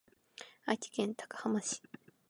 [0.65, 1.79] 愛知県高浜市